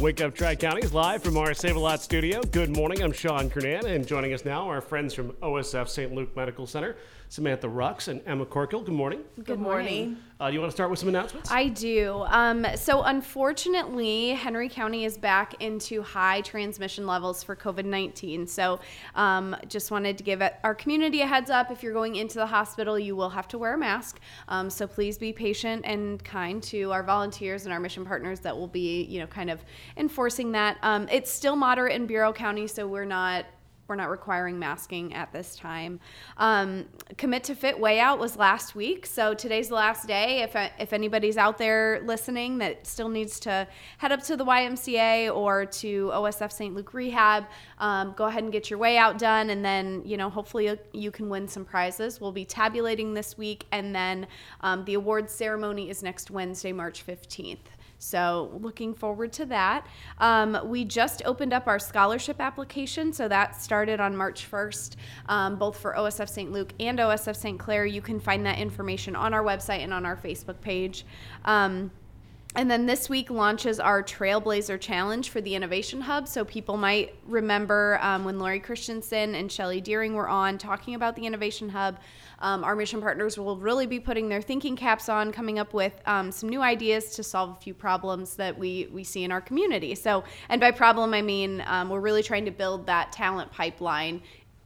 Wake 0.00 0.22
Up 0.22 0.34
Tri 0.34 0.54
County 0.54 0.80
is 0.80 0.94
live 0.94 1.22
from 1.22 1.36
our 1.36 1.52
Save 1.52 1.76
a 1.76 1.78
Lot 1.78 2.00
studio. 2.00 2.40
Good 2.40 2.74
morning. 2.74 3.02
I'm 3.02 3.12
Sean 3.12 3.50
Kernan, 3.50 3.84
and 3.84 4.06
joining 4.06 4.32
us 4.32 4.46
now 4.46 4.66
are 4.66 4.80
friends 4.80 5.12
from 5.12 5.32
OSF 5.42 5.90
St. 5.90 6.14
Luke 6.14 6.34
Medical 6.34 6.66
Center, 6.66 6.96
Samantha 7.30 7.68
Rux 7.68 8.08
and 8.08 8.20
Emma 8.26 8.44
Corkill. 8.44 8.84
Good 8.84 8.92
morning. 8.92 9.22
Good 9.44 9.60
morning. 9.60 10.16
Uh, 10.40 10.48
do 10.48 10.54
you 10.54 10.60
want 10.60 10.72
to 10.72 10.74
start 10.74 10.90
with 10.90 10.98
some 10.98 11.08
announcements? 11.08 11.48
I 11.48 11.68
do. 11.68 12.24
Um, 12.26 12.66
so, 12.74 13.04
unfortunately, 13.04 14.30
Henry 14.30 14.68
County 14.68 15.04
is 15.04 15.16
back 15.16 15.54
into 15.62 16.02
high 16.02 16.40
transmission 16.40 17.06
levels 17.06 17.44
for 17.44 17.54
COVID 17.54 17.84
19. 17.84 18.48
So, 18.48 18.80
um, 19.14 19.54
just 19.68 19.92
wanted 19.92 20.18
to 20.18 20.24
give 20.24 20.42
our 20.64 20.74
community 20.74 21.20
a 21.20 21.26
heads 21.26 21.50
up. 21.50 21.70
If 21.70 21.84
you're 21.84 21.92
going 21.92 22.16
into 22.16 22.34
the 22.34 22.46
hospital, 22.46 22.98
you 22.98 23.14
will 23.14 23.30
have 23.30 23.46
to 23.48 23.58
wear 23.58 23.74
a 23.74 23.78
mask. 23.78 24.18
Um, 24.48 24.68
so, 24.68 24.88
please 24.88 25.16
be 25.16 25.32
patient 25.32 25.82
and 25.84 26.22
kind 26.24 26.60
to 26.64 26.90
our 26.90 27.04
volunteers 27.04 27.64
and 27.64 27.72
our 27.72 27.78
mission 27.78 28.04
partners 28.04 28.40
that 28.40 28.56
will 28.56 28.66
be, 28.66 29.04
you 29.04 29.20
know, 29.20 29.28
kind 29.28 29.50
of 29.50 29.64
enforcing 29.96 30.50
that. 30.52 30.78
Um, 30.82 31.06
it's 31.12 31.30
still 31.30 31.54
moderate 31.54 31.94
in 31.94 32.06
Bureau 32.08 32.32
County, 32.32 32.66
so 32.66 32.88
we're 32.88 33.04
not 33.04 33.46
we're 33.90 33.96
not 33.96 34.08
requiring 34.08 34.58
masking 34.58 35.12
at 35.12 35.32
this 35.32 35.56
time. 35.56 35.98
Um, 36.36 36.86
Commit 37.18 37.42
to 37.44 37.56
Fit 37.56 37.78
Weigh 37.78 37.98
Out 37.98 38.20
was 38.20 38.36
last 38.36 38.76
week, 38.76 39.04
so 39.04 39.34
today's 39.34 39.68
the 39.68 39.74
last 39.74 40.06
day. 40.06 40.42
If, 40.42 40.54
if 40.78 40.92
anybody's 40.92 41.36
out 41.36 41.58
there 41.58 42.00
listening 42.04 42.58
that 42.58 42.86
still 42.86 43.08
needs 43.08 43.40
to 43.40 43.66
head 43.98 44.12
up 44.12 44.22
to 44.22 44.36
the 44.36 44.44
YMCA 44.44 45.34
or 45.34 45.66
to 45.66 46.10
OSF 46.14 46.52
St. 46.52 46.72
Luke 46.72 46.94
Rehab, 46.94 47.46
um, 47.78 48.14
go 48.16 48.26
ahead 48.26 48.44
and 48.44 48.52
get 48.52 48.70
your 48.70 48.78
weigh 48.78 48.96
out 48.96 49.18
done, 49.18 49.50
and 49.50 49.64
then 49.64 50.02
you 50.04 50.16
know 50.16 50.30
hopefully 50.30 50.78
you 50.92 51.10
can 51.10 51.28
win 51.28 51.48
some 51.48 51.64
prizes. 51.64 52.20
We'll 52.20 52.30
be 52.30 52.44
tabulating 52.44 53.12
this 53.12 53.36
week, 53.36 53.66
and 53.72 53.92
then 53.92 54.28
um, 54.60 54.84
the 54.84 54.94
awards 54.94 55.34
ceremony 55.34 55.90
is 55.90 56.00
next 56.02 56.30
Wednesday, 56.30 56.72
March 56.72 57.04
15th. 57.04 57.58
So, 58.02 58.50
looking 58.62 58.94
forward 58.94 59.30
to 59.34 59.44
that. 59.46 59.86
Um, 60.16 60.58
we 60.64 60.86
just 60.86 61.20
opened 61.26 61.52
up 61.52 61.66
our 61.66 61.78
scholarship 61.78 62.40
application, 62.40 63.12
so 63.12 63.28
that 63.28 63.60
started 63.60 64.00
on 64.00 64.16
March 64.16 64.50
1st, 64.50 64.96
um, 65.26 65.56
both 65.56 65.78
for 65.78 65.94
OSF 65.94 66.30
St. 66.30 66.50
Luke 66.50 66.72
and 66.80 66.98
OSF 66.98 67.36
St. 67.36 67.58
Clare. 67.58 67.84
You 67.84 68.00
can 68.00 68.18
find 68.18 68.46
that 68.46 68.58
information 68.58 69.14
on 69.14 69.34
our 69.34 69.42
website 69.42 69.80
and 69.80 69.92
on 69.92 70.06
our 70.06 70.16
Facebook 70.16 70.62
page. 70.62 71.04
Um, 71.44 71.90
and 72.56 72.68
then 72.68 72.84
this 72.84 73.08
week 73.08 73.30
launches 73.30 73.78
our 73.78 74.02
Trailblazer 74.02 74.80
Challenge 74.80 75.28
for 75.30 75.40
the 75.40 75.54
Innovation 75.54 76.00
Hub. 76.00 76.26
So 76.26 76.44
people 76.44 76.76
might 76.76 77.14
remember 77.24 78.00
um, 78.02 78.24
when 78.24 78.40
Lori 78.40 78.58
Christensen 78.58 79.36
and 79.36 79.50
Shelly 79.50 79.80
Deering 79.80 80.14
were 80.14 80.28
on 80.28 80.58
talking 80.58 80.96
about 80.96 81.14
the 81.14 81.24
Innovation 81.26 81.68
Hub. 81.68 81.98
Um, 82.40 82.64
our 82.64 82.74
mission 82.74 83.00
partners 83.00 83.38
will 83.38 83.56
really 83.56 83.86
be 83.86 84.00
putting 84.00 84.28
their 84.28 84.42
thinking 84.42 84.74
caps 84.74 85.08
on, 85.08 85.30
coming 85.30 85.60
up 85.60 85.74
with 85.74 85.92
um, 86.06 86.32
some 86.32 86.48
new 86.48 86.60
ideas 86.60 87.14
to 87.16 87.22
solve 87.22 87.50
a 87.50 87.60
few 87.60 87.74
problems 87.74 88.34
that 88.34 88.58
we, 88.58 88.88
we 88.90 89.04
see 89.04 89.22
in 89.22 89.30
our 89.30 89.40
community. 89.40 89.94
So, 89.94 90.24
and 90.48 90.60
by 90.60 90.72
problem, 90.72 91.14
I 91.14 91.22
mean 91.22 91.62
um, 91.66 91.88
we're 91.88 92.00
really 92.00 92.22
trying 92.22 92.46
to 92.46 92.50
build 92.50 92.86
that 92.86 93.12
talent 93.12 93.52
pipeline 93.52 94.22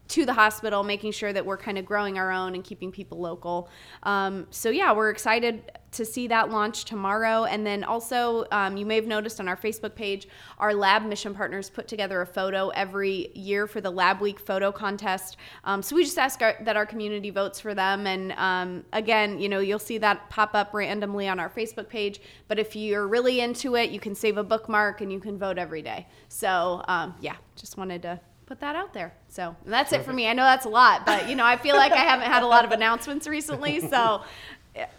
to 0.06 0.26
the 0.26 0.34
hospital, 0.34 0.82
making 0.82 1.12
sure 1.12 1.32
that 1.32 1.44
we're 1.44 1.56
kind 1.56 1.78
of 1.78 1.84
growing 1.84 2.18
our 2.18 2.30
own 2.30 2.54
and 2.54 2.62
keeping 2.62 2.92
people 2.92 3.18
local. 3.18 3.70
Um, 4.02 4.46
so 4.50 4.68
yeah, 4.68 4.92
we're 4.92 5.10
excited 5.10 5.72
to 5.92 6.04
see 6.04 6.26
that 6.26 6.50
launch 6.50 6.84
tomorrow. 6.84 7.44
And 7.44 7.64
then 7.64 7.84
also, 7.84 8.44
um, 8.50 8.76
you 8.76 8.84
may 8.84 8.96
have 8.96 9.06
noticed 9.06 9.40
on 9.40 9.48
our 9.48 9.56
Facebook 9.56 9.94
page, 9.94 10.28
our 10.58 10.74
lab 10.74 11.04
mission 11.04 11.34
partners 11.34 11.70
put 11.70 11.88
together 11.88 12.20
a 12.20 12.26
photo 12.26 12.68
every 12.70 13.30
year 13.34 13.66
for 13.66 13.80
the 13.80 13.90
Lab 13.90 14.20
Week 14.20 14.38
photo 14.38 14.72
contest. 14.72 15.36
Um, 15.62 15.82
so 15.82 15.96
we 15.96 16.04
just 16.04 16.18
ask 16.18 16.42
our, 16.42 16.56
that 16.62 16.76
our 16.76 16.84
community 16.84 17.30
votes 17.30 17.60
for 17.60 17.74
them. 17.74 18.06
And 18.06 18.32
um, 18.32 18.84
again, 18.92 19.38
you 19.38 19.48
know, 19.48 19.60
you'll 19.60 19.78
see 19.78 19.98
that 19.98 20.28
pop 20.30 20.50
up 20.54 20.74
randomly 20.74 21.28
on 21.28 21.38
our 21.38 21.48
Facebook 21.48 21.88
page. 21.88 22.20
But 22.48 22.58
if 22.58 22.76
you're 22.76 23.06
really 23.06 23.40
into 23.40 23.76
it, 23.76 23.90
you 23.90 24.00
can 24.00 24.14
save 24.14 24.36
a 24.36 24.44
bookmark 24.44 25.00
and 25.00 25.12
you 25.12 25.20
can 25.20 25.38
vote 25.38 25.58
every 25.58 25.82
day. 25.82 26.08
So 26.28 26.82
um, 26.88 27.14
yeah, 27.20 27.36
just 27.56 27.78
wanted 27.78 28.02
to 28.02 28.20
put 28.46 28.60
that 28.60 28.76
out 28.76 28.92
there. 28.92 29.14
So 29.28 29.56
that's 29.64 29.92
it 29.92 30.04
for 30.04 30.12
me. 30.12 30.28
I 30.28 30.32
know 30.32 30.44
that's 30.44 30.66
a 30.66 30.70
lot, 30.70 31.06
but 31.06 31.28
you 31.28 31.36
know, 31.36 31.44
I 31.44 31.56
feel 31.56 31.76
like 31.76 31.92
I 31.92 32.04
haven't 32.04 32.30
had 32.30 32.42
a 32.42 32.46
lot 32.46 32.64
of 32.64 32.72
announcements 32.72 33.26
recently, 33.26 33.80
so 33.88 34.22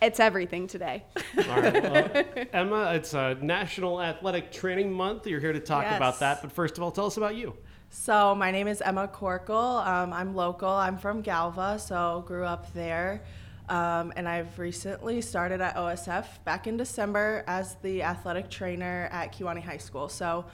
it's 0.01 0.19
everything 0.19 0.67
today. 0.67 1.03
All 1.37 1.61
right. 1.61 1.83
Well, 1.83 2.45
Emma, 2.53 2.93
it's 2.93 3.13
a 3.13 3.37
National 3.41 4.01
Athletic 4.01 4.51
Training 4.51 4.91
Month. 4.91 5.27
You're 5.27 5.39
here 5.39 5.53
to 5.53 5.59
talk 5.59 5.83
yes. 5.83 5.97
about 5.97 6.19
that, 6.19 6.41
but 6.41 6.51
first 6.51 6.77
of 6.77 6.83
all, 6.83 6.91
tell 6.91 7.05
us 7.05 7.17
about 7.17 7.35
you. 7.35 7.55
So 7.89 8.35
my 8.35 8.51
name 8.51 8.67
is 8.67 8.81
Emma 8.81 9.07
Corkle. 9.07 9.85
Um, 9.85 10.11
I'm 10.11 10.35
local. 10.35 10.69
I'm 10.69 10.97
from 10.97 11.21
Galva, 11.21 11.79
so 11.79 12.23
grew 12.27 12.43
up 12.43 12.73
there. 12.73 13.23
Um, 13.69 14.13
and 14.15 14.27
I've 14.27 14.59
recently 14.59 15.21
started 15.21 15.59
at 15.59 15.75
OSF 15.75 16.25
back 16.43 16.67
in 16.67 16.77
December 16.77 17.43
as 17.47 17.75
the 17.81 18.03
athletic 18.03 18.49
trainer 18.49 19.09
at 19.11 19.33
Kewanee 19.33 19.63
High 19.63 19.77
School. 19.77 20.07
So 20.07 20.45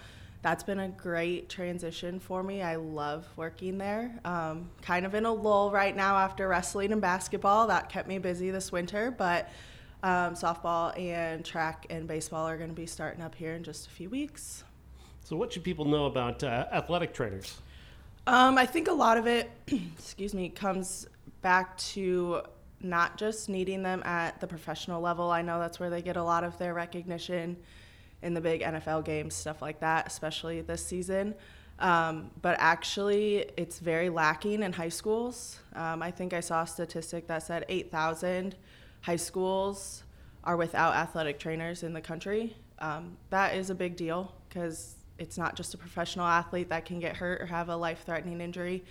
that's 0.42 0.64
been 0.64 0.80
a 0.80 0.88
great 0.90 1.50
transition 1.50 2.20
for 2.20 2.42
me. 2.42 2.62
I 2.62 2.76
love 2.76 3.28
working 3.36 3.78
there. 3.78 4.20
Um, 4.26 4.70
kind 4.82 5.06
of 5.06 5.14
in 5.14 5.26
a 5.26 5.32
lull 5.32 5.72
right 5.72 5.96
now 5.96 6.18
after 6.18 6.48
wrestling 6.48 6.92
and 6.92 7.02
basketball. 7.02 7.68
That 7.68 7.90
kept 7.90 8.08
me 8.08 8.18
busy 8.18 8.50
this 8.50 8.72
winter, 8.72 9.12
but 9.12 9.50
um, 10.02 10.34
softball 10.34 10.98
and 10.98 11.46
track 11.46 11.86
and 11.92 12.08
baseball 12.08 12.48
are 12.48 12.58
going 12.58 12.72
to 12.72 12.76
be 12.76 12.88
starting 12.88 13.22
up 13.22 13.36
here 13.36 13.54
in 13.54 13.64
just 13.64 13.86
a 13.88 13.90
few 13.92 14.10
weeks. 14.10 14.64
So, 15.24 15.36
what 15.36 15.54
should 15.54 15.64
people 15.64 15.86
know 15.86 16.08
about 16.08 16.44
uh, 16.44 16.66
athletic 16.72 17.14
trainers? 17.14 17.62
Um, 18.26 18.58
I 18.58 18.66
think 18.66 18.88
a 18.88 18.94
lot 18.94 19.18
of 19.18 19.28
it, 19.28 19.52
excuse 19.68 20.34
me, 20.34 20.50
comes 20.50 21.08
back 21.44 21.78
to 21.78 22.42
not 22.82 23.18
just 23.18 23.48
needing 23.48 23.84
them 23.84 24.02
at 24.04 24.40
the 24.42 24.48
professional 24.48 25.02
level. 25.02 25.30
I 25.30 25.44
know 25.44 25.60
that's 25.60 25.80
where 25.80 25.92
they 25.92 26.02
get 26.02 26.18
a 26.18 26.24
lot 26.24 26.44
of 26.44 26.58
their 26.58 26.74
recognition 26.74 27.58
in 28.24 28.34
the 28.34 28.42
big 28.42 28.62
NFL 28.62 29.06
games, 29.06 29.34
stuff 29.34 29.62
like 29.62 29.80
that, 29.80 30.08
especially 30.08 30.62
this 30.62 30.86
season. 30.86 31.36
Um, 31.80 32.30
but 32.42 32.58
actually, 32.60 33.50
it's 33.58 33.80
very 33.80 34.10
lacking 34.10 34.62
in 34.62 34.72
high 34.72 34.90
schools. 34.90 35.60
Um, 35.74 36.04
I 36.04 36.12
think 36.12 36.34
I 36.34 36.40
saw 36.40 36.62
a 36.62 36.68
statistic 36.68 37.28
that 37.28 37.44
said 37.44 37.66
8,000 37.68 38.56
high 39.02 39.16
schools 39.16 40.04
are 40.44 40.58
without 40.58 40.94
athletic 40.94 41.40
trainers 41.40 41.84
in 41.84 41.94
the 41.94 42.02
country. 42.02 42.56
Um, 42.80 43.18
that 43.32 43.56
is 43.56 43.70
a 43.70 43.76
big 43.76 43.96
deal 43.96 44.34
because 44.48 44.96
it's 45.18 45.38
not 45.38 45.56
just 45.56 45.74
a 45.74 45.78
professional 45.78 46.26
athlete 46.26 46.70
that 46.70 46.86
can 46.86 47.00
get 47.00 47.16
hurt 47.16 47.42
or 47.42 47.46
have 47.46 47.70
a 47.70 47.76
life 47.76 48.04
threatening 48.06 48.42
injury. 48.42 48.84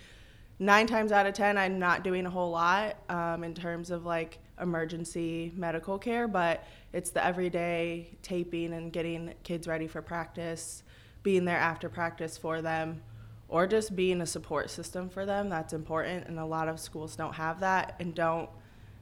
Nine 0.59 0.85
times 0.85 1.11
out 1.11 1.25
of 1.25 1.33
10, 1.33 1.57
I'm 1.57 1.79
not 1.79 2.03
doing 2.03 2.25
a 2.25 2.29
whole 2.29 2.51
lot 2.51 2.97
um, 3.09 3.43
in 3.43 3.53
terms 3.53 3.89
of 3.89 4.05
like 4.05 4.37
emergency 4.61 5.51
medical 5.55 5.97
care, 5.97 6.27
but 6.27 6.63
it's 6.93 7.09
the 7.09 7.25
everyday 7.25 8.15
taping 8.21 8.73
and 8.73 8.93
getting 8.93 9.33
kids 9.43 9.67
ready 9.67 9.87
for 9.87 10.01
practice, 10.01 10.83
being 11.23 11.45
there 11.45 11.57
after 11.57 11.89
practice 11.89 12.37
for 12.37 12.61
them, 12.61 13.01
or 13.47 13.67
just 13.67 13.95
being 13.95 14.21
a 14.21 14.25
support 14.25 14.69
system 14.69 15.09
for 15.09 15.25
them. 15.25 15.49
That's 15.49 15.73
important, 15.73 16.27
and 16.27 16.39
a 16.39 16.45
lot 16.45 16.67
of 16.67 16.79
schools 16.79 17.15
don't 17.15 17.33
have 17.33 17.59
that 17.61 17.95
and 17.99 18.15
don't 18.15 18.49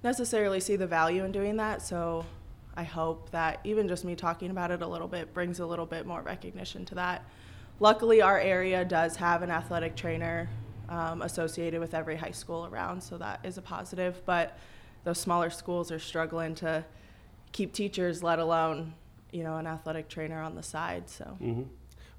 necessarily 0.04 0.60
see 0.60 0.76
the 0.76 0.88
value 0.88 1.24
in 1.26 1.32
doing 1.32 1.58
that. 1.58 1.82
So 1.82 2.26
I 2.76 2.84
hope 2.84 3.32
that 3.32 3.60
even 3.64 3.88
just 3.88 4.06
me 4.06 4.16
talking 4.16 4.52
about 4.52 4.72
it 4.72 4.82
a 4.82 4.88
little 4.88 5.08
bit 5.08 5.34
brings 5.34 5.60
a 5.60 5.66
little 5.66 5.86
bit 5.86 6.06
more 6.06 6.22
recognition 6.22 6.86
to 6.86 6.96
that. 6.96 7.26
Luckily, 7.82 8.22
our 8.22 8.40
area 8.40 8.84
does 8.86 9.16
have 9.18 9.42
an 9.42 9.52
athletic 9.52 9.96
trainer 9.96 10.50
um, 10.90 11.22
associated 11.22 11.80
with 11.80 11.94
every 11.94 12.16
high 12.16 12.32
school 12.32 12.68
around, 12.72 13.02
so 13.02 13.18
that 13.18 13.40
is 13.44 13.58
a 13.58 13.62
positive. 13.62 14.22
But 14.26 14.58
those 15.04 15.20
smaller 15.20 15.50
schools 15.50 15.92
are 15.92 16.00
struggling 16.00 16.56
to 16.56 16.86
keep 17.52 17.74
teachers, 17.74 18.24
let 18.24 18.40
alone 18.40 18.94
you 19.32 19.44
know 19.44 19.58
an 19.58 19.68
athletic 19.68 20.08
trainer 20.10 20.42
on 20.42 20.56
the 20.56 20.64
side. 20.64 21.10
So. 21.10 21.38
Mm-hmm. 21.42 21.64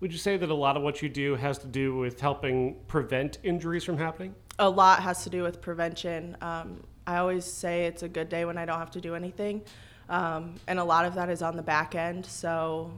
Would 0.00 0.12
you 0.12 0.18
say 0.18 0.38
that 0.38 0.48
a 0.48 0.54
lot 0.54 0.78
of 0.78 0.82
what 0.82 1.02
you 1.02 1.10
do 1.10 1.34
has 1.36 1.58
to 1.58 1.66
do 1.66 1.94
with 1.94 2.20
helping 2.20 2.76
prevent 2.88 3.36
injuries 3.42 3.84
from 3.84 3.98
happening? 3.98 4.34
A 4.58 4.68
lot 4.68 5.02
has 5.02 5.24
to 5.24 5.30
do 5.30 5.42
with 5.42 5.60
prevention. 5.60 6.38
Um, 6.40 6.82
I 7.06 7.18
always 7.18 7.44
say 7.44 7.84
it's 7.84 8.02
a 8.02 8.08
good 8.08 8.30
day 8.30 8.46
when 8.46 8.56
I 8.56 8.64
don't 8.64 8.78
have 8.78 8.90
to 8.92 9.00
do 9.00 9.14
anything. 9.14 9.62
Um, 10.08 10.54
and 10.66 10.78
a 10.78 10.84
lot 10.84 11.04
of 11.04 11.14
that 11.16 11.28
is 11.28 11.42
on 11.42 11.54
the 11.54 11.62
back 11.62 11.94
end. 11.94 12.24
So, 12.24 12.92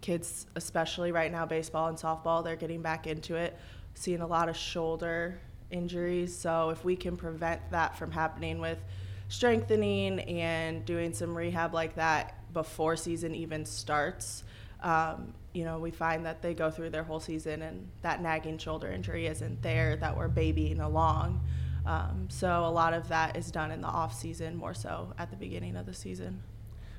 kids, 0.00 0.46
especially 0.56 1.12
right 1.12 1.30
now, 1.30 1.44
baseball 1.44 1.88
and 1.88 1.98
softball, 1.98 2.42
they're 2.42 2.56
getting 2.56 2.80
back 2.80 3.06
into 3.06 3.36
it, 3.36 3.58
seeing 3.94 4.20
a 4.20 4.26
lot 4.26 4.48
of 4.48 4.56
shoulder 4.56 5.38
injuries. 5.70 6.36
So, 6.36 6.70
if 6.70 6.84
we 6.84 6.96
can 6.96 7.16
prevent 7.16 7.60
that 7.70 7.98
from 7.98 8.10
happening 8.10 8.60
with 8.60 8.78
strengthening 9.30 10.18
and 10.20 10.84
doing 10.84 11.14
some 11.14 11.34
rehab 11.36 11.72
like 11.72 11.94
that 11.94 12.34
before 12.52 12.96
season 12.96 13.32
even 13.34 13.64
starts. 13.64 14.42
Um, 14.82 15.32
you 15.52 15.64
know, 15.64 15.78
we 15.78 15.92
find 15.92 16.26
that 16.26 16.42
they 16.42 16.52
go 16.52 16.68
through 16.68 16.90
their 16.90 17.04
whole 17.04 17.20
season 17.20 17.62
and 17.62 17.88
that 18.02 18.20
nagging 18.20 18.58
shoulder 18.58 18.90
injury 18.90 19.28
isn't 19.28 19.62
there, 19.62 19.96
that 19.96 20.16
we're 20.16 20.28
babying 20.28 20.80
along. 20.80 21.40
Um, 21.86 22.26
so 22.28 22.64
a 22.66 22.70
lot 22.70 22.92
of 22.92 23.08
that 23.08 23.36
is 23.36 23.52
done 23.52 23.70
in 23.70 23.80
the 23.80 23.88
off 23.88 24.18
season 24.18 24.56
more 24.56 24.74
so 24.74 25.14
at 25.16 25.30
the 25.30 25.36
beginning 25.36 25.76
of 25.76 25.86
the 25.86 25.94
season. 25.94 26.42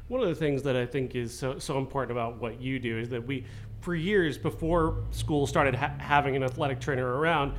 One 0.08 0.22
of 0.22 0.30
the 0.30 0.36
things 0.36 0.64
that 0.64 0.78
I 0.78 0.86
think 0.86 1.16
is 1.16 1.38
so, 1.38 1.60
so 1.60 1.78
important 1.78 2.12
about 2.12 2.38
what 2.42 2.62
you 2.62 2.80
do 2.80 2.98
is 2.98 3.10
that 3.10 3.28
we, 3.28 3.46
for 3.82 3.94
years 3.94 4.38
before 4.38 5.04
school 5.12 5.48
started 5.48 5.76
ha- 5.76 5.94
having 5.98 6.38
an 6.38 6.44
athletic 6.44 6.80
trainer 6.80 7.18
around, 7.18 7.54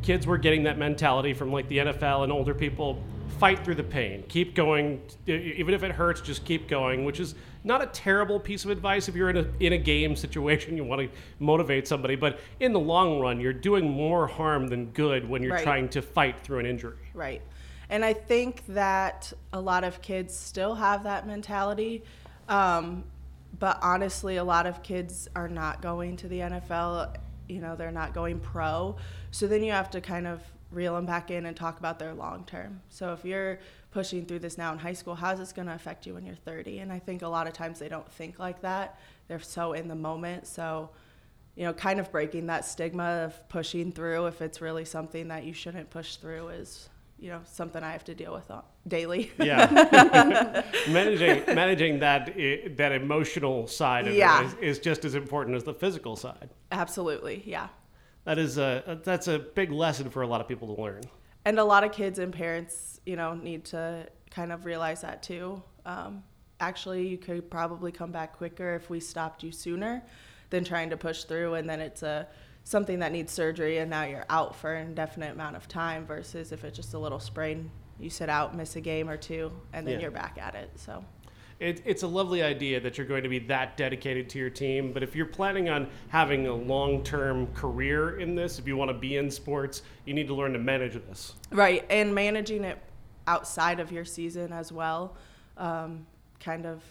kids 0.00 0.28
were 0.28 0.38
getting 0.38 0.62
that 0.64 0.78
mentality 0.78 1.34
from 1.34 1.52
like 1.52 1.68
the 1.68 1.78
NFL 1.78 2.22
and 2.22 2.32
older 2.32 2.54
people 2.54 3.02
fight 3.38 3.64
through 3.64 3.74
the 3.74 3.84
pain, 3.84 4.24
keep 4.28 4.54
going, 4.54 5.00
even 5.26 5.74
if 5.74 5.82
it 5.82 5.90
hurts, 5.92 6.20
just 6.20 6.44
keep 6.44 6.68
going, 6.68 7.04
which 7.04 7.20
is 7.20 7.34
not 7.64 7.82
a 7.82 7.86
terrible 7.86 8.38
piece 8.40 8.64
of 8.64 8.70
advice 8.70 9.08
if 9.08 9.14
you're 9.14 9.30
in 9.30 9.36
a 9.36 9.46
in 9.60 9.72
a 9.72 9.78
game 9.78 10.14
situation 10.24 10.76
you 10.76 10.84
want 10.84 11.00
to 11.00 11.08
motivate 11.38 11.86
somebody, 11.88 12.16
but 12.16 12.40
in 12.60 12.72
the 12.72 12.80
long 12.80 13.20
run, 13.20 13.40
you're 13.40 13.52
doing 13.52 13.88
more 13.90 14.26
harm 14.26 14.68
than 14.68 14.86
good 14.92 15.28
when 15.28 15.42
you're 15.42 15.52
Right. 15.52 15.62
trying 15.62 15.88
to 15.90 16.02
fight 16.02 16.40
through 16.40 16.58
an 16.60 16.66
injury. 16.66 16.96
Right. 17.14 17.42
And 17.90 18.04
I 18.04 18.14
think 18.14 18.64
that 18.68 19.32
a 19.52 19.60
lot 19.60 19.84
of 19.84 20.00
kids 20.00 20.34
still 20.34 20.74
have 20.74 21.02
that 21.04 21.26
mentality. 21.26 22.02
Um, 22.48 23.04
but 23.58 23.78
honestly, 23.82 24.36
a 24.36 24.44
lot 24.44 24.66
of 24.66 24.82
kids 24.82 25.28
are 25.36 25.48
not 25.48 25.82
going 25.82 26.16
to 26.18 26.28
the 26.28 26.38
NFL. 26.40 27.14
You 27.48 27.60
know, 27.60 27.76
they're 27.76 27.90
not 27.92 28.14
going 28.14 28.40
pro. 28.40 28.96
So 29.30 29.46
then 29.46 29.62
you 29.62 29.72
have 29.72 29.90
to 29.90 30.00
kind 30.00 30.26
of 30.26 30.40
reel 30.72 30.94
them 30.94 31.06
back 31.06 31.30
in 31.30 31.46
and 31.46 31.56
talk 31.56 31.78
about 31.78 31.98
their 31.98 32.14
long 32.14 32.44
term. 32.44 32.80
So 32.88 33.12
if 33.12 33.24
you're 33.24 33.58
pushing 33.90 34.24
through 34.24 34.38
this 34.40 34.56
now 34.58 34.72
in 34.72 34.78
high 34.78 34.94
school, 34.94 35.14
how's 35.14 35.38
this 35.38 35.52
going 35.52 35.68
to 35.68 35.74
affect 35.74 36.06
you 36.06 36.14
when 36.14 36.24
you're 36.24 36.34
30? 36.34 36.78
And 36.78 36.92
I 36.92 36.98
think 36.98 37.22
a 37.22 37.28
lot 37.28 37.46
of 37.46 37.52
times 37.52 37.78
they 37.78 37.88
don't 37.88 38.10
think 38.12 38.38
like 38.38 38.62
that. 38.62 38.98
They're 39.28 39.38
so 39.40 39.74
in 39.74 39.86
the 39.88 39.94
moment. 39.94 40.46
So, 40.46 40.90
you 41.54 41.64
know, 41.64 41.72
kind 41.74 42.00
of 42.00 42.10
breaking 42.10 42.46
that 42.46 42.64
stigma 42.64 43.24
of 43.26 43.48
pushing 43.48 43.92
through 43.92 44.26
if 44.26 44.40
it's 44.40 44.60
really 44.60 44.84
something 44.86 45.28
that 45.28 45.44
you 45.44 45.52
shouldn't 45.52 45.90
push 45.90 46.16
through 46.16 46.48
is, 46.48 46.88
you 47.18 47.28
know, 47.28 47.40
something 47.44 47.82
I 47.82 47.92
have 47.92 48.04
to 48.04 48.14
deal 48.14 48.32
with 48.32 48.50
uh, 48.50 48.62
daily. 48.88 49.30
Yeah, 49.38 50.64
managing 50.88 51.54
managing 51.54 51.98
that 52.00 52.34
that 52.76 52.92
emotional 52.92 53.66
side 53.68 54.08
of 54.08 54.14
Yeah. 54.14 54.40
it 54.42 54.46
is, 54.46 54.54
is 54.54 54.78
just 54.80 55.04
as 55.04 55.14
important 55.14 55.54
as 55.56 55.62
the 55.64 55.74
physical 55.74 56.16
side. 56.16 56.48
Absolutely, 56.72 57.42
yeah. 57.46 57.68
That 58.24 58.38
is 58.38 58.58
a 58.58 59.00
that's 59.04 59.28
a 59.28 59.38
big 59.38 59.72
lesson 59.72 60.10
for 60.10 60.22
a 60.22 60.26
lot 60.26 60.40
of 60.40 60.48
people 60.48 60.74
to 60.74 60.80
learn. 60.80 61.02
And 61.44 61.58
a 61.58 61.64
lot 61.64 61.82
of 61.82 61.90
kids 61.92 62.18
and 62.18 62.32
parents, 62.32 63.00
you 63.04 63.16
know, 63.16 63.34
need 63.34 63.64
to 63.66 64.06
kind 64.30 64.52
of 64.52 64.64
realize 64.64 65.00
that 65.00 65.22
too. 65.22 65.62
Um, 65.84 66.22
actually, 66.60 67.08
you 67.08 67.18
could 67.18 67.50
probably 67.50 67.90
come 67.90 68.12
back 68.12 68.36
quicker 68.36 68.74
if 68.74 68.88
we 68.88 69.00
stopped 69.00 69.42
you 69.42 69.50
sooner 69.50 70.02
than 70.50 70.64
trying 70.64 70.90
to 70.90 70.96
push 70.96 71.24
through, 71.24 71.54
and 71.54 71.68
then 71.68 71.80
it's 71.80 72.02
a 72.02 72.28
something 72.64 73.00
that 73.00 73.10
needs 73.10 73.32
surgery, 73.32 73.78
and 73.78 73.90
now 73.90 74.04
you're 74.04 74.26
out 74.30 74.54
for 74.54 74.72
an 74.72 74.86
indefinite 74.86 75.32
amount 75.32 75.56
of 75.56 75.66
time. 75.66 76.06
Versus 76.06 76.52
if 76.52 76.62
it's 76.62 76.76
just 76.76 76.94
a 76.94 76.98
little 76.98 77.18
sprain, 77.18 77.70
you 77.98 78.08
sit 78.08 78.28
out, 78.28 78.56
miss 78.56 78.76
a 78.76 78.80
game 78.80 79.08
or 79.10 79.16
two, 79.16 79.50
and 79.72 79.84
then 79.84 79.94
Yeah. 79.94 80.02
you're 80.02 80.10
back 80.12 80.38
at 80.40 80.54
it. 80.54 80.70
So. 80.76 81.04
It, 81.60 81.82
it's 81.84 82.02
a 82.02 82.06
lovely 82.06 82.42
idea 82.42 82.80
that 82.80 82.98
you're 82.98 83.06
going 83.06 83.22
to 83.22 83.28
be 83.28 83.38
that 83.40 83.76
dedicated 83.76 84.28
to 84.30 84.38
your 84.38 84.50
team, 84.50 84.92
but 84.92 85.02
if 85.02 85.14
you're 85.14 85.26
planning 85.26 85.68
on 85.68 85.88
having 86.08 86.46
a 86.46 86.54
long-term 86.54 87.48
career 87.54 88.18
in 88.18 88.34
this, 88.34 88.58
if 88.58 88.66
you 88.66 88.76
want 88.76 88.90
to 88.90 88.96
be 88.96 89.16
in 89.16 89.30
sports, 89.30 89.82
you 90.04 90.14
need 90.14 90.26
to 90.26 90.34
learn 90.34 90.52
to 90.52 90.58
manage 90.58 90.94
this. 90.94 91.34
Right, 91.50 91.84
and 91.88 92.14
managing 92.14 92.64
it 92.64 92.78
outside 93.26 93.80
of 93.80 93.92
your 93.92 94.04
season 94.04 94.52
as 94.52 94.72
well, 94.72 95.16
um, 95.56 96.06
kind 96.40 96.66
of 96.66 96.82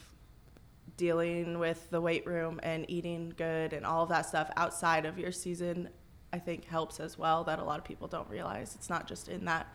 dealing 0.95 1.59
with 1.59 1.89
the 1.89 1.99
weight 1.99 2.25
room 2.25 2.59
and 2.63 2.85
eating 2.89 3.33
good 3.35 3.73
and 3.73 3.85
all 3.85 4.03
of 4.03 4.09
that 4.09 4.25
stuff 4.25 4.49
outside 4.55 5.05
of 5.05 5.17
your 5.17 5.31
season, 5.31 5.89
I 6.31 6.39
think 6.39 6.65
helps 6.65 6.99
as 6.99 7.17
well. 7.17 7.43
That 7.43 7.59
a 7.59 7.63
lot 7.63 7.79
of 7.79 7.83
people 7.83 8.07
don't 8.07 8.29
realize. 8.29 8.75
It's 8.75 8.89
not 8.89 9.07
just 9.07 9.27
in 9.27 9.45
that, 9.45 9.67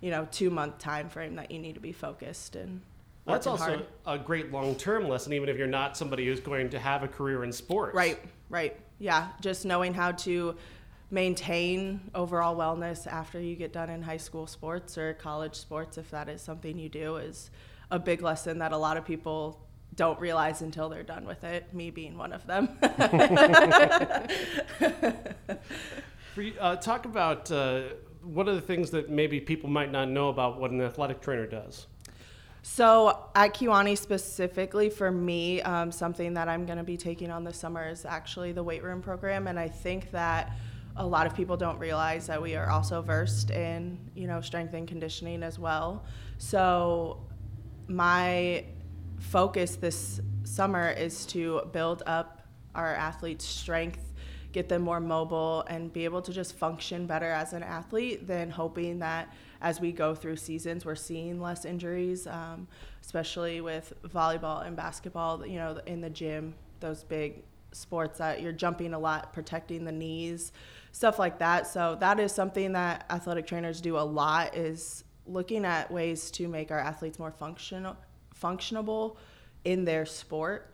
you 0.00 0.10
know, 0.10 0.26
two 0.30 0.50
month 0.50 0.78
time 0.78 1.08
frame 1.08 1.36
that 1.36 1.50
you 1.50 1.58
need 1.58 1.74
to 1.74 1.80
be 1.80 1.92
focused 1.92 2.56
and. 2.56 2.80
That's 3.26 3.46
also 3.46 3.64
hard. 3.64 3.86
a 4.06 4.18
great 4.18 4.52
long-term 4.52 5.08
lesson, 5.08 5.32
even 5.32 5.48
if 5.48 5.56
you're 5.56 5.66
not 5.66 5.96
somebody 5.96 6.26
who's 6.26 6.40
going 6.40 6.68
to 6.70 6.78
have 6.78 7.02
a 7.02 7.08
career 7.08 7.44
in 7.44 7.52
sports. 7.52 7.94
Right, 7.94 8.18
right. 8.50 8.76
Yeah, 8.98 9.28
just 9.40 9.64
knowing 9.64 9.94
how 9.94 10.12
to 10.12 10.56
maintain 11.10 12.10
overall 12.14 12.56
wellness 12.56 13.06
after 13.06 13.40
you 13.40 13.56
get 13.56 13.72
done 13.72 13.88
in 13.88 14.02
high 14.02 14.18
school 14.18 14.46
sports 14.46 14.98
or 14.98 15.14
college 15.14 15.54
sports, 15.54 15.96
if 15.96 16.10
that 16.10 16.28
is 16.28 16.42
something 16.42 16.78
you 16.78 16.88
do, 16.88 17.16
is 17.16 17.50
a 17.90 17.98
big 17.98 18.20
lesson 18.20 18.58
that 18.58 18.72
a 18.72 18.76
lot 18.76 18.96
of 18.96 19.04
people 19.04 19.60
don't 19.94 20.18
realize 20.20 20.60
until 20.60 20.88
they're 20.88 21.02
done 21.02 21.24
with 21.24 21.44
it, 21.44 21.72
me 21.72 21.90
being 21.90 22.18
one 22.18 22.32
of 22.32 22.46
them. 22.46 22.68
Uh, 26.58 26.74
talk 26.74 27.04
about 27.04 27.48
uh, 27.52 27.82
what 28.22 28.48
are 28.48 28.56
the 28.56 28.60
things 28.60 28.90
that 28.90 29.08
maybe 29.08 29.38
people 29.38 29.70
might 29.70 29.92
not 29.92 30.08
know 30.08 30.30
about 30.30 30.58
what 30.58 30.72
an 30.72 30.80
athletic 30.80 31.20
trainer 31.20 31.46
does. 31.46 31.86
So 32.66 33.28
at 33.34 33.52
Kewanee 33.52 33.98
specifically, 33.98 34.88
for 34.88 35.10
me, 35.10 35.60
um, 35.60 35.92
something 35.92 36.32
that 36.32 36.48
I'm 36.48 36.64
going 36.64 36.78
to 36.78 36.82
be 36.82 36.96
taking 36.96 37.30
on 37.30 37.44
this 37.44 37.58
summer 37.58 37.86
is 37.86 38.06
actually 38.06 38.52
the 38.52 38.62
weight 38.62 38.82
room 38.82 39.02
program, 39.02 39.48
and 39.48 39.60
I 39.60 39.68
think 39.68 40.10
that 40.12 40.50
a 40.96 41.06
lot 41.06 41.26
of 41.26 41.34
people 41.34 41.58
don't 41.58 41.78
realize 41.78 42.26
that 42.26 42.40
we 42.40 42.56
are 42.56 42.70
also 42.70 43.02
versed 43.02 43.50
in 43.50 43.98
you 44.14 44.26
know 44.26 44.40
strength 44.40 44.72
and 44.72 44.88
conditioning 44.88 45.42
as 45.42 45.58
well. 45.58 46.06
So 46.38 47.26
my 47.86 48.64
focus 49.18 49.76
this 49.76 50.22
summer 50.44 50.88
is 50.88 51.26
to 51.26 51.68
build 51.70 52.02
up 52.06 52.48
our 52.74 52.94
athletes' 52.94 53.44
strength, 53.44 54.13
get 54.54 54.68
them 54.68 54.82
more 54.82 55.00
mobile, 55.00 55.64
and 55.68 55.92
be 55.92 56.04
able 56.04 56.22
to 56.22 56.32
just 56.32 56.54
function 56.54 57.06
better 57.06 57.30
as 57.30 57.52
an 57.52 57.62
athlete 57.62 58.26
than 58.26 58.48
hoping 58.48 59.00
that 59.00 59.34
as 59.60 59.80
we 59.80 59.90
go 59.90 60.14
through 60.14 60.36
seasons, 60.36 60.84
we're 60.84 60.94
seeing 60.94 61.40
less 61.40 61.64
injuries, 61.64 62.28
um, 62.28 62.68
especially 63.02 63.60
with 63.60 63.92
volleyball 64.06 64.64
and 64.64 64.76
basketball, 64.76 65.44
you 65.44 65.56
know, 65.56 65.80
in 65.86 66.00
the 66.00 66.08
gym, 66.08 66.54
those 66.78 67.02
big 67.02 67.42
sports 67.72 68.18
that 68.18 68.40
you're 68.40 68.52
jumping 68.52 68.94
a 68.94 68.98
lot, 68.98 69.32
protecting 69.32 69.84
the 69.84 69.92
knees, 69.92 70.52
stuff 70.92 71.18
like 71.18 71.40
that. 71.40 71.66
So 71.66 71.96
that 71.98 72.20
is 72.20 72.30
something 72.30 72.72
that 72.72 73.06
athletic 73.10 73.48
trainers 73.48 73.80
do 73.80 73.98
a 73.98 74.06
lot 74.06 74.56
is 74.56 75.02
looking 75.26 75.64
at 75.64 75.90
ways 75.90 76.30
to 76.30 76.46
make 76.46 76.70
our 76.70 76.78
athletes 76.78 77.18
more 77.18 77.32
functional, 77.32 77.96
functionable 78.40 79.16
in 79.64 79.84
their 79.84 80.06
sport. 80.06 80.72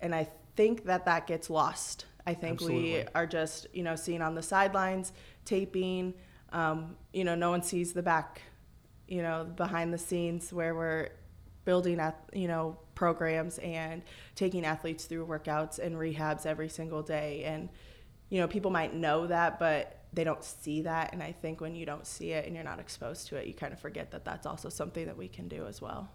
And 0.00 0.14
I 0.14 0.28
think 0.54 0.84
that 0.84 1.06
that 1.06 1.26
gets 1.26 1.48
lost. 1.48 2.04
I 2.26 2.34
think 2.34 2.60
we 2.60 3.04
are 3.14 3.26
just, 3.26 3.66
you 3.72 3.82
know, 3.82 3.96
seeing 3.96 4.22
on 4.22 4.34
the 4.34 4.42
sidelines, 4.42 5.12
taping, 5.44 6.14
um, 6.52 6.96
you 7.12 7.24
know, 7.24 7.34
no 7.34 7.50
one 7.50 7.62
sees 7.62 7.92
the 7.92 8.02
back, 8.02 8.42
you 9.08 9.22
know, 9.22 9.44
behind 9.56 9.92
the 9.92 9.98
scenes 9.98 10.52
where 10.52 10.74
we're 10.74 11.08
building 11.64 11.98
at, 11.98 12.18
you 12.32 12.48
know, 12.48 12.76
programs 12.94 13.58
and 13.58 14.02
taking 14.34 14.64
athletes 14.64 15.06
through 15.06 15.26
workouts 15.26 15.78
and 15.78 15.96
rehabs 15.96 16.46
every 16.46 16.68
single 16.68 17.02
day. 17.02 17.44
And, 17.44 17.68
you 18.28 18.40
know, 18.40 18.46
people 18.46 18.70
might 18.70 18.94
know 18.94 19.26
that, 19.26 19.58
but 19.58 20.04
they 20.12 20.24
don't 20.24 20.44
see 20.44 20.82
that. 20.82 21.12
And 21.12 21.22
I 21.22 21.32
think 21.32 21.60
when 21.60 21.74
you 21.74 21.86
don't 21.86 22.06
see 22.06 22.32
it 22.32 22.46
and 22.46 22.54
you're 22.54 22.64
not 22.64 22.78
exposed 22.78 23.28
to 23.28 23.36
it, 23.36 23.46
you 23.46 23.54
kind 23.54 23.72
of 23.72 23.80
forget 23.80 24.10
that 24.12 24.24
that's 24.24 24.46
also 24.46 24.68
something 24.68 25.06
that 25.06 25.16
we 25.16 25.28
can 25.28 25.48
do 25.48 25.66
as 25.66 25.80
well. 25.80 26.10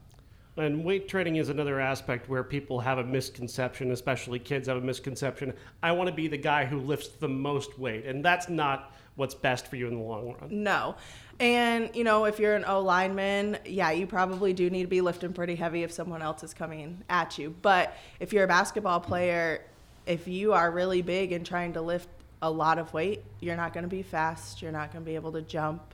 And 0.58 0.84
weight 0.84 1.08
training 1.08 1.36
is 1.36 1.50
another 1.50 1.80
aspect 1.80 2.30
where 2.30 2.44
people 2.44 2.80
have 2.80 2.98
a 2.98 3.04
misconception, 3.04 3.92
especially 3.92 4.40
kids 4.40 4.68
have 4.68 4.78
a 4.78 4.82
misconception. 4.82 5.54
I 5.84 5.92
want 5.92 6.10
to 6.10 6.16
be 6.16 6.28
the 6.28 6.38
guy 6.38 6.66
who 6.66 6.80
lifts 6.80 7.10
the 7.10 7.30
most 7.30 7.78
weight, 7.78 8.06
and 8.06 8.26
that's 8.26 8.50
not 8.50 8.92
what's 9.16 9.36
best 9.36 9.68
for 9.68 9.76
you 9.76 9.88
in 9.88 9.96
the 9.96 10.02
long 10.02 10.36
run. 10.40 10.64
No. 10.64 10.96
And, 11.40 11.96
you 11.96 12.04
know, 12.04 12.26
if 12.26 12.40
you're 12.40 12.56
an 12.56 12.66
O 12.66 12.82
lineman, 12.82 13.58
yeah, 13.66 13.92
you 13.92 14.08
probably 14.08 14.54
do 14.54 14.70
need 14.70 14.84
to 14.84 14.88
be 14.88 15.02
lifting 15.02 15.34
pretty 15.34 15.56
heavy 15.56 15.84
if 15.84 15.92
someone 15.92 16.22
else 16.22 16.44
is 16.44 16.54
coming 16.54 17.04
at 17.10 17.38
you. 17.38 17.56
But 17.62 17.96
if 18.20 18.34
you're 18.34 18.46
a 18.46 18.48
basketball 18.48 19.00
player, 19.00 19.64
if 20.06 20.28
you 20.28 20.54
are 20.54 20.72
really 20.72 21.02
big 21.02 21.32
and 21.32 21.46
trying 21.46 21.74
to 21.74 21.82
lift 21.82 22.10
a 22.42 22.50
lot 22.50 22.80
of 22.80 22.94
weight, 22.94 23.24
you're 23.40 23.56
not 23.56 23.74
going 23.74 23.84
to 23.84 23.90
be 23.90 24.02
fast. 24.02 24.62
You're 24.62 24.72
not 24.72 24.92
going 24.92 25.04
to 25.04 25.10
be 25.10 25.16
able 25.16 25.32
to 25.34 25.42
jump. 25.42 25.94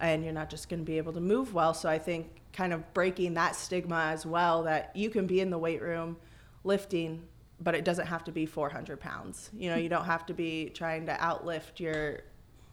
And 0.00 0.24
you're 0.24 0.32
not 0.32 0.50
just 0.50 0.68
going 0.68 0.80
to 0.80 0.84
be 0.84 0.98
able 0.98 1.12
to 1.12 1.20
move 1.20 1.52
well. 1.54 1.74
So 1.74 1.88
I 1.88 1.98
think 1.98 2.40
kind 2.52 2.72
of 2.72 2.92
breaking 2.94 3.34
that 3.34 3.54
stigma 3.54 4.06
as 4.12 4.26
well 4.26 4.62
that 4.64 4.90
you 4.94 5.10
can 5.10 5.26
be 5.26 5.40
in 5.40 5.50
the 5.50 5.58
weight 5.58 5.82
room 5.82 6.16
lifting, 6.64 7.22
but 7.60 7.74
it 7.74 7.84
doesn't 7.84 8.06
have 8.06 8.24
to 8.24 8.32
be 8.32 8.46
400 8.46 8.98
pounds. 8.98 9.50
You 9.56 9.70
know, 9.70 9.76
you 9.76 9.88
don't 9.88 10.04
have 10.04 10.26
to 10.26 10.34
be 10.34 10.70
trying 10.70 11.06
to 11.06 11.12
outlift 11.12 11.78
your 11.78 12.20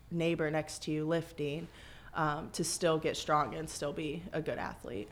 neighbor 0.10 0.50
next 0.50 0.84
to 0.84 0.92
you 0.92 1.06
lifting 1.06 1.68
um, 2.14 2.50
to 2.52 2.64
still 2.64 2.98
get 2.98 3.16
strong 3.16 3.56
and 3.56 3.70
still 3.70 3.94
be 3.94 4.24
a 4.34 4.42
good 4.42 4.58
athlete. 4.58 5.10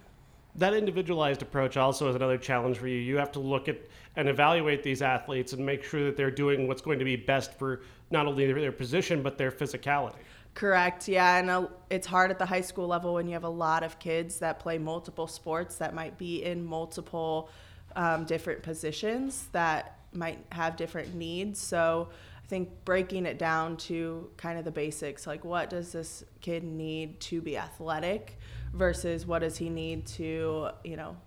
That 0.57 0.73
individualized 0.73 1.41
approach 1.41 1.75
also 1.75 2.07
is 2.07 2.15
another 2.15 2.37
challenge 2.37 2.77
for 2.77 2.87
you. 2.87 2.97
You 2.97 3.17
have 3.17 3.31
to 3.33 3.39
look 3.39 3.67
at 3.67 3.77
and 4.15 4.29
evaluate 4.29 4.83
these 4.83 5.01
athletes 5.01 5.51
and 5.51 5.65
make 5.65 5.83
sure 5.83 6.05
that 6.05 6.15
they're 6.15 6.31
doing 6.31 6.67
what's 6.67 6.81
going 6.81 6.99
to 6.99 7.05
be 7.05 7.17
best 7.17 7.53
for 7.59 7.81
not 8.09 8.25
only 8.25 8.45
their, 8.45 8.61
their 8.61 8.71
position 8.71 9.21
but 9.21 9.37
their 9.37 9.51
physicality. 9.51 10.15
Correct. 10.55 11.09
Yeah, 11.09 11.37
and 11.37 11.49
uh, 11.49 11.67
it's 11.89 12.07
hard 12.07 12.31
at 12.31 12.39
the 12.39 12.45
high 12.45 12.61
school 12.61 12.87
level 12.87 13.13
when 13.13 13.27
you 13.27 13.33
have 13.33 13.43
a 13.43 13.49
lot 13.49 13.83
of 13.83 13.99
kids 13.99 14.39
that 14.39 14.57
play 14.57 14.77
multiple 14.77 15.27
sports 15.27 15.75
that 15.75 15.93
might 15.93 16.17
be 16.17 16.43
in 16.43 16.65
multiple 16.65 17.49
um, 17.97 18.23
different 18.23 18.63
positions 18.63 19.49
that 19.51 19.99
might 20.13 20.39
have 20.53 20.77
different 20.77 21.13
needs. 21.13 21.59
So 21.59 22.07
I 22.43 22.47
think 22.47 22.69
breaking 22.85 23.25
it 23.25 23.37
down 23.37 23.75
to 23.77 24.29
kind 24.37 24.57
of 24.57 24.63
the 24.63 24.71
basics, 24.71 25.27
like 25.27 25.43
what 25.43 25.69
does 25.69 25.91
this 25.91 26.23
kid 26.39 26.63
need 26.63 27.19
to 27.21 27.41
be 27.41 27.57
athletic 27.57 28.39
versus 28.73 29.25
what 29.25 29.39
does 29.39 29.57
he 29.57 29.69
need 29.69 30.05
to, 30.05 30.69
you 30.85 30.95
know, 30.95 31.17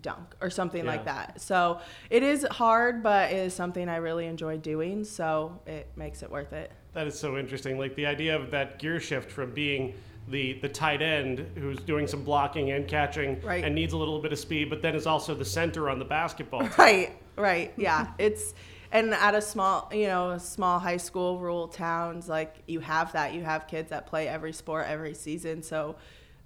dunk 0.00 0.36
or 0.40 0.50
something 0.50 0.86
like 0.86 1.04
that. 1.06 1.40
So 1.40 1.80
it 2.10 2.22
is 2.22 2.46
hard, 2.48 3.02
but 3.02 3.32
it 3.32 3.38
is 3.38 3.54
something 3.54 3.88
I 3.88 3.96
really 3.96 4.26
enjoy 4.26 4.58
doing. 4.58 5.02
So 5.02 5.60
it 5.66 5.88
makes 5.96 6.22
it 6.22 6.30
worth 6.30 6.52
it. 6.52 6.70
That 6.94 7.06
is 7.06 7.18
so 7.18 7.36
interesting. 7.36 7.78
Like 7.78 7.94
the 7.94 8.06
idea 8.06 8.34
of 8.36 8.50
that 8.50 8.78
gear 8.78 8.98
shift 9.00 9.30
from 9.30 9.52
being 9.52 9.94
the 10.28 10.54
the 10.60 10.68
tight 10.68 11.00
end 11.02 11.46
who's 11.56 11.78
doing 11.80 12.06
some 12.06 12.22
blocking 12.22 12.70
and 12.72 12.86
catching 12.86 13.40
Right. 13.40 13.64
and 13.64 13.74
needs 13.74 13.92
a 13.92 13.96
little 13.96 14.20
bit 14.20 14.32
of 14.32 14.38
speed, 14.38 14.68
but 14.70 14.82
then 14.82 14.94
is 14.94 15.06
also 15.06 15.34
the 15.34 15.44
center 15.44 15.88
on 15.88 15.98
the 15.98 16.04
basketball. 16.04 16.60
team. 16.60 16.70
Right, 16.78 17.12
right, 17.36 17.72
yeah. 17.76 18.08
It's 18.18 18.54
and 18.90 19.12
at 19.12 19.34
a 19.34 19.42
small, 19.42 19.90
you 19.92 20.06
know, 20.06 20.30
a 20.30 20.40
small 20.40 20.78
high 20.78 20.96
school, 20.96 21.38
rural 21.38 21.68
towns, 21.68 22.28
like 22.28 22.56
you 22.66 22.80
have 22.80 23.12
that. 23.12 23.34
You 23.34 23.42
have 23.42 23.66
kids 23.66 23.90
that 23.90 24.06
play 24.06 24.28
every 24.28 24.52
sport 24.52 24.86
every 24.88 25.14
season, 25.14 25.62
so 25.62 25.96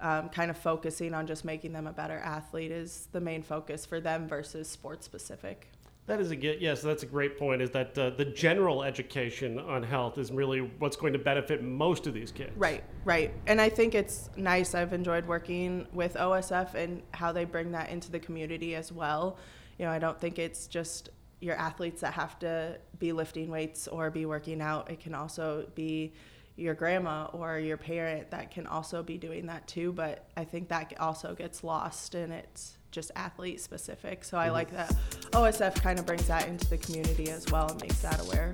um, 0.01 0.29
kind 0.29 0.51
of 0.51 0.59
focusing 0.59 1.15
on 1.15 1.27
just 1.29 1.45
making 1.45 1.73
them 1.73 1.87
a 1.87 1.93
better 1.93 2.19
athlete 2.19 2.73
is 2.73 3.07
the 3.13 3.21
main 3.21 3.43
focus 3.43 3.87
for 3.87 4.01
them 4.01 4.27
versus 4.29 4.69
sports 4.69 5.07
specific. 5.07 5.69
That 6.07 6.21
is 6.21 6.31
a 6.33 6.37
ge- 6.37 6.61
yes. 6.61 6.83
That's 6.83 7.05
a 7.05 7.07
great 7.07 7.39
point. 7.39 7.63
Is 7.63 7.71
that 7.71 7.97
uh, 7.97 8.11
the 8.11 8.25
general 8.25 8.83
education 8.83 9.59
on 9.59 9.83
health 9.83 10.19
is 10.19 10.33
really 10.33 10.61
what's 10.79 10.97
going 10.97 11.13
to 11.13 11.19
benefit 11.19 11.63
most 11.63 12.07
of 12.07 12.15
these 12.15 12.33
kids. 12.33 12.53
Right, 12.57 12.83
right. 13.05 13.33
And 13.47 13.61
I 13.61 13.69
think 13.69 13.95
it's 13.95 14.29
nice. 14.37 14.75
I've 14.75 14.93
enjoyed 14.93 15.27
working 15.27 15.87
with 15.93 16.15
OSF 16.15 16.75
and 16.75 17.03
how 17.13 17.31
they 17.31 17.45
bring 17.45 17.71
that 17.73 17.91
into 17.91 18.11
the 18.11 18.19
community 18.19 18.75
as 18.75 18.91
well. 18.91 19.39
You 19.79 19.85
know, 19.85 19.93
I 19.93 20.01
don't 20.01 20.21
think 20.21 20.39
it's 20.39 20.67
just 20.67 21.11
your 21.41 21.55
athletes 21.57 22.01
that 22.01 22.15
have 22.15 22.39
to 22.41 22.79
be 22.99 23.13
lifting 23.13 23.51
weights 23.51 23.87
or 23.87 24.11
be 24.11 24.27
working 24.27 24.61
out. 24.61 24.91
It 24.91 25.01
can 25.01 25.15
also 25.15 25.67
be 25.75 26.13
your 26.57 26.75
grandma 26.75 27.27
or 27.33 27.59
your 27.59 27.77
parent 27.77 28.31
that 28.31 28.51
can 28.51 28.67
also 28.67 29.03
be 29.03 29.19
doing 29.19 29.47
that 29.47 29.67
too. 29.69 29.93
But 29.93 30.29
I 30.37 30.45
think 30.45 30.69
that 30.69 30.95
also 31.01 31.35
gets 31.35 31.65
lost 31.65 32.15
and 32.15 32.33
it's 32.33 32.77
just 32.91 33.11
athlete 33.17 33.61
specific. 33.61 34.25
So 34.25 34.37
I 34.37 34.51
like 34.51 34.71
that 34.73 34.95
OSF 35.33 35.83
kind 35.83 35.99
of 35.99 36.07
brings 36.07 36.27
that 36.27 36.47
into 36.47 36.69
the 36.69 36.77
community 36.77 37.31
as 37.31 37.47
well 37.51 37.71
and 37.71 37.81
makes 37.81 38.01
that 38.01 38.21
aware. 38.21 38.53